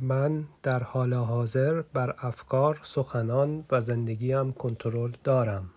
من 0.00 0.44
در 0.62 0.82
حال 0.82 1.14
حاضر 1.14 1.82
بر 1.92 2.14
افکار، 2.18 2.80
سخنان 2.82 3.64
و 3.70 3.80
زندگیم 3.80 4.52
کنترل 4.52 5.10
دارم. 5.24 5.70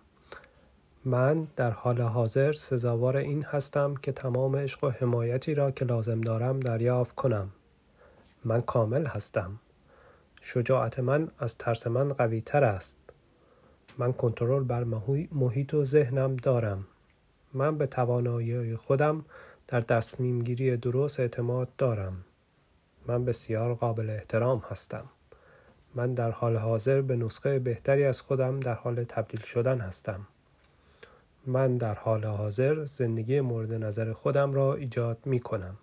من 1.06 1.48
در 1.56 1.72
حال 1.72 2.02
حاضر 2.02 2.54
سزاوار 2.54 3.18
این 3.18 3.44
هستم 3.44 3.96
که 3.96 4.12
تمام 4.12 4.56
عشق 4.56 4.84
و 4.84 4.90
حمایتی 4.90 5.56
را 5.56 5.72
که 5.72 5.86
لازم 5.86 6.22
دارم 6.22 6.60
دریافت 6.60 7.16
کنم. 7.16 7.50
من 8.46 8.62
کامل 8.62 9.06
هستم. 9.06 9.60
شجاعت 10.42 11.00
من 11.00 11.32
از 11.40 11.58
ترس 11.58 11.88
من 11.88 12.14
قوی 12.14 12.42
تر 12.42 12.64
است. 12.64 12.98
من 13.98 14.14
کنترل 14.14 14.64
بر 14.64 14.84
محیط 15.32 15.74
و 15.74 15.86
ذهنم 15.86 16.36
دارم. 16.36 16.88
من 17.54 17.78
به 17.78 17.88
توانایی 17.88 18.76
خودم 18.76 19.26
در 19.68 19.82
تصمیم 19.82 20.42
گیری 20.42 20.78
درست 20.78 21.20
اعتماد 21.20 21.70
دارم. 21.78 22.26
من 23.08 23.26
بسیار 23.26 23.74
قابل 23.74 24.10
احترام 24.10 24.64
هستم. 24.70 25.06
من 25.96 26.14
در 26.14 26.32
حال 26.32 26.58
حاضر 26.58 27.02
به 27.02 27.16
نسخه 27.16 27.60
بهتری 27.60 28.04
از 28.04 28.22
خودم 28.22 28.60
در 28.60 28.74
حال 28.74 29.04
تبدیل 29.04 29.42
شدن 29.42 29.80
هستم. 29.80 30.28
من 31.46 31.78
در 31.78 31.94
حال 31.94 32.26
حاضر 32.26 32.86
زندگی 32.86 33.42
مورد 33.42 33.74
نظر 33.74 34.14
خودم 34.14 34.54
را 34.54 34.76
ایجاد 34.76 35.18
می 35.26 35.40
کنم. 35.40 35.78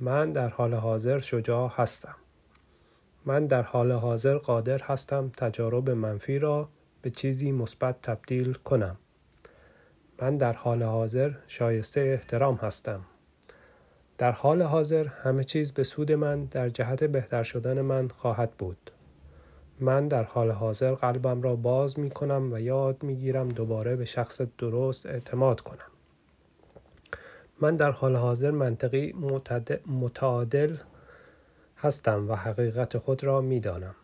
من 0.00 0.32
در 0.32 0.48
حال 0.48 0.74
حاضر 0.74 1.20
شجاع 1.20 1.72
هستم. 1.76 2.14
من 3.24 3.46
در 3.46 3.62
حال 3.62 3.92
حاضر 3.92 4.38
قادر 4.38 4.82
هستم 4.82 5.30
تجارب 5.36 5.90
منفی 5.90 6.38
را 6.38 6.68
به 7.02 7.10
چیزی 7.10 7.52
مثبت 7.52 8.02
تبدیل 8.02 8.52
کنم. 8.52 8.96
من 10.22 10.36
در 10.36 10.52
حال 10.52 10.82
حاضر 10.82 11.32
شایسته 11.46 12.00
احترام 12.00 12.54
هستم. 12.54 13.00
در 14.18 14.32
حال 14.32 14.62
حاضر 14.62 15.06
همه 15.06 15.44
چیز 15.44 15.72
به 15.72 15.84
سود 15.84 16.12
من 16.12 16.44
در 16.44 16.68
جهت 16.68 17.04
بهتر 17.04 17.42
شدن 17.42 17.80
من 17.80 18.08
خواهد 18.08 18.50
بود. 18.50 18.90
من 19.80 20.08
در 20.08 20.22
حال 20.22 20.50
حاضر 20.50 20.94
قلبم 20.94 21.42
را 21.42 21.56
باز 21.56 21.98
می 21.98 22.10
کنم 22.10 22.52
و 22.52 22.60
یاد 22.60 23.02
می 23.02 23.16
گیرم 23.16 23.48
دوباره 23.48 23.96
به 23.96 24.04
شخص 24.04 24.40
درست 24.58 25.06
اعتماد 25.06 25.60
کنم. 25.60 25.92
من 27.60 27.76
در 27.76 27.90
حال 27.90 28.16
حاضر 28.16 28.50
منطقی 28.50 29.14
متعادل 29.86 30.76
هستم 31.76 32.30
و 32.30 32.34
حقیقت 32.34 32.98
خود 32.98 33.24
را 33.24 33.40
می 33.40 33.60
دانم. 33.60 33.94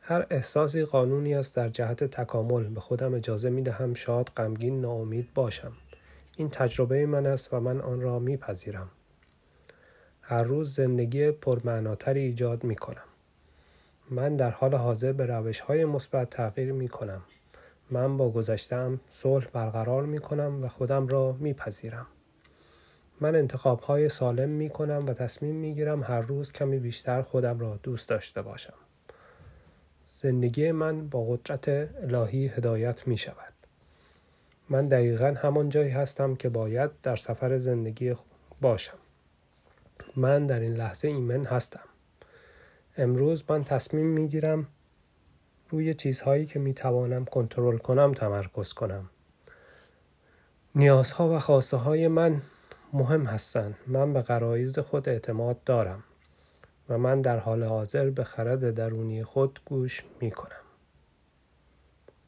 هر 0.00 0.26
احساسی 0.30 0.84
قانونی 0.84 1.34
است 1.34 1.56
در 1.56 1.68
جهت 1.68 2.04
تکامل 2.04 2.64
به 2.64 2.80
خودم 2.80 3.14
اجازه 3.14 3.50
می 3.50 3.62
دهم 3.62 3.94
شاد 3.94 4.30
غمگین 4.36 4.80
ناامید 4.80 5.34
باشم. 5.34 5.72
این 6.38 6.50
تجربه 6.50 7.06
من 7.06 7.26
است 7.26 7.54
و 7.54 7.60
من 7.60 7.80
آن 7.80 8.00
را 8.00 8.18
میپذیرم. 8.18 8.88
هر 10.20 10.42
روز 10.42 10.74
زندگی 10.74 11.30
پرمعناتری 11.30 12.20
ایجاد 12.20 12.64
می 12.64 12.76
کنم. 12.76 13.04
من 14.10 14.36
در 14.36 14.50
حال 14.50 14.74
حاضر 14.74 15.12
به 15.12 15.26
روش 15.26 15.60
های 15.60 15.84
مثبت 15.84 16.30
تغییر 16.30 16.72
می 16.72 16.88
کنم. 16.88 17.22
من 17.90 18.16
با 18.16 18.30
گذشتم 18.30 19.00
صلح 19.10 19.46
برقرار 19.52 20.06
می 20.06 20.18
کنم 20.18 20.64
و 20.64 20.68
خودم 20.68 21.06
را 21.06 21.32
میپذیرم. 21.32 22.06
من 23.20 23.36
انتخاب 23.36 23.80
های 23.80 24.08
سالم 24.08 24.48
می 24.48 24.70
کنم 24.70 25.06
و 25.06 25.12
تصمیم 25.12 25.54
می 25.54 25.74
گیرم 25.74 26.02
هر 26.02 26.20
روز 26.20 26.52
کمی 26.52 26.78
بیشتر 26.78 27.22
خودم 27.22 27.58
را 27.58 27.78
دوست 27.82 28.08
داشته 28.08 28.42
باشم. 28.42 28.78
زندگی 30.06 30.72
من 30.72 31.08
با 31.08 31.24
قدرت 31.24 31.68
الهی 32.02 32.46
هدایت 32.46 33.06
می 33.06 33.16
شود. 33.16 33.57
من 34.70 34.88
دقیقا 34.88 35.34
همان 35.38 35.68
جایی 35.68 35.90
هستم 35.90 36.34
که 36.34 36.48
باید 36.48 36.90
در 37.02 37.16
سفر 37.16 37.58
زندگی 37.58 38.14
باشم. 38.60 38.98
من 40.16 40.46
در 40.46 40.60
این 40.60 40.74
لحظه 40.74 41.08
ایمن 41.08 41.44
هستم. 41.44 41.88
امروز 42.96 43.44
من 43.48 43.64
تصمیم 43.64 44.06
می 44.06 44.28
گیرم 44.28 44.66
روی 45.70 45.94
چیزهایی 45.94 46.46
که 46.46 46.58
می 46.58 46.74
توانم 46.74 47.24
کنترل 47.24 47.78
کنم 47.78 48.12
تمرکز 48.12 48.72
کنم. 48.72 49.10
نیازها 50.74 51.28
و 51.28 51.38
خواسته 51.38 51.76
های 51.76 52.08
من 52.08 52.42
مهم 52.92 53.26
هستند. 53.26 53.74
من 53.86 54.12
به 54.12 54.22
قرایز 54.22 54.78
خود 54.78 55.08
اعتماد 55.08 55.64
دارم 55.64 56.04
و 56.88 56.98
من 56.98 57.20
در 57.20 57.38
حال 57.38 57.64
حاضر 57.64 58.10
به 58.10 58.24
خرد 58.24 58.70
درونی 58.70 59.24
خود 59.24 59.60
گوش 59.64 60.04
می 60.20 60.30
کنم. 60.30 60.67